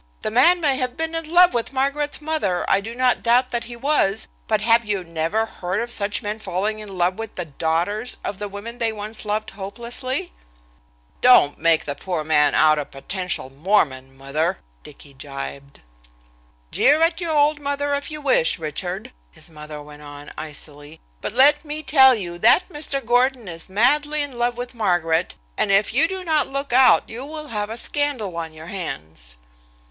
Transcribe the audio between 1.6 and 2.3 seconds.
Margaret's